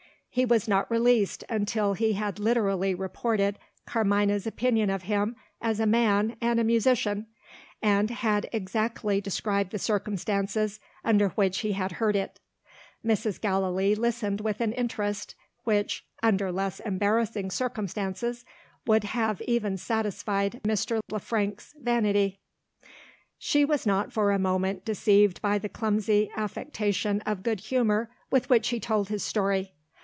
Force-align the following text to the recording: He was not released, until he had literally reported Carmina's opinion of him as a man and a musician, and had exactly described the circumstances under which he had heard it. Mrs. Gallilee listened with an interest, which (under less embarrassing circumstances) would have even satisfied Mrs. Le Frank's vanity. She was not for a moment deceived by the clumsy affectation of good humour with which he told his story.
He 0.33 0.45
was 0.45 0.65
not 0.65 0.89
released, 0.89 1.43
until 1.49 1.93
he 1.93 2.13
had 2.13 2.39
literally 2.39 2.95
reported 2.95 3.59
Carmina's 3.85 4.47
opinion 4.47 4.89
of 4.89 5.03
him 5.03 5.35
as 5.61 5.77
a 5.81 5.85
man 5.85 6.37
and 6.39 6.57
a 6.57 6.63
musician, 6.63 7.27
and 7.81 8.09
had 8.09 8.47
exactly 8.53 9.19
described 9.19 9.71
the 9.71 9.77
circumstances 9.77 10.79
under 11.03 11.27
which 11.31 11.59
he 11.59 11.73
had 11.73 11.91
heard 11.91 12.15
it. 12.15 12.39
Mrs. 13.05 13.41
Gallilee 13.41 13.93
listened 13.93 14.39
with 14.39 14.61
an 14.61 14.71
interest, 14.71 15.35
which 15.65 16.05
(under 16.23 16.49
less 16.49 16.79
embarrassing 16.79 17.51
circumstances) 17.51 18.45
would 18.87 19.03
have 19.03 19.41
even 19.41 19.75
satisfied 19.75 20.61
Mrs. 20.63 21.01
Le 21.11 21.19
Frank's 21.19 21.75
vanity. 21.77 22.39
She 23.37 23.65
was 23.65 23.85
not 23.85 24.13
for 24.13 24.31
a 24.31 24.39
moment 24.39 24.85
deceived 24.85 25.41
by 25.41 25.57
the 25.57 25.67
clumsy 25.67 26.31
affectation 26.37 27.19
of 27.25 27.43
good 27.43 27.59
humour 27.59 28.09
with 28.29 28.49
which 28.49 28.69
he 28.69 28.79
told 28.79 29.09
his 29.09 29.25
story. 29.25 29.73